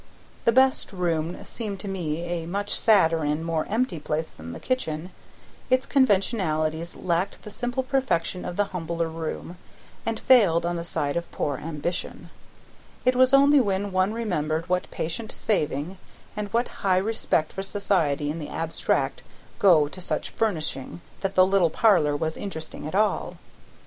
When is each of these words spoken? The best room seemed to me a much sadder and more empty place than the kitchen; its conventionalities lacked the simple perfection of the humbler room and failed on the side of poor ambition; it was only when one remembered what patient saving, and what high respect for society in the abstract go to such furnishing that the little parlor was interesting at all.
The 0.45 0.51
best 0.51 0.91
room 0.91 1.45
seemed 1.45 1.79
to 1.81 1.87
me 1.87 2.23
a 2.23 2.47
much 2.47 2.73
sadder 2.73 3.21
and 3.23 3.45
more 3.45 3.67
empty 3.69 3.99
place 3.99 4.31
than 4.31 4.51
the 4.51 4.59
kitchen; 4.59 5.11
its 5.69 5.85
conventionalities 5.85 6.95
lacked 6.95 7.43
the 7.43 7.51
simple 7.51 7.83
perfection 7.83 8.43
of 8.43 8.55
the 8.55 8.63
humbler 8.73 9.07
room 9.09 9.57
and 10.03 10.19
failed 10.19 10.65
on 10.65 10.75
the 10.75 10.83
side 10.83 11.17
of 11.17 11.31
poor 11.31 11.59
ambition; 11.59 12.31
it 13.05 13.15
was 13.15 13.31
only 13.31 13.59
when 13.61 13.91
one 13.91 14.11
remembered 14.11 14.67
what 14.67 14.89
patient 14.89 15.31
saving, 15.31 15.99
and 16.35 16.47
what 16.47 16.67
high 16.81 16.97
respect 16.97 17.53
for 17.53 17.61
society 17.61 18.31
in 18.31 18.39
the 18.39 18.49
abstract 18.49 19.21
go 19.59 19.87
to 19.87 20.01
such 20.01 20.31
furnishing 20.31 21.01
that 21.19 21.35
the 21.35 21.45
little 21.45 21.69
parlor 21.69 22.15
was 22.17 22.35
interesting 22.37 22.87
at 22.87 22.95
all. 22.95 23.37